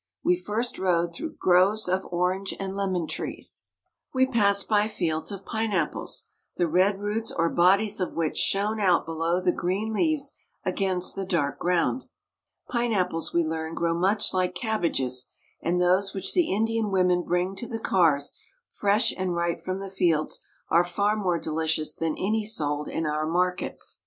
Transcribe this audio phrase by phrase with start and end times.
[0.23, 3.65] We first rode through groves of orange and lemon trees.
[4.15, 6.25] We passed by fields of pineapples,
[6.57, 10.31] the red roots or bodies of which shone out below the green leaves
[10.65, 12.05] against the dark ground.
[12.67, 15.29] Pineapples, we learn, grow much like cabbages,
[15.61, 18.33] and those which the Indian women bring to the cars,
[18.71, 20.39] fresh and ripe from the fields,
[20.69, 23.99] are far more delicious than any sold in our markets.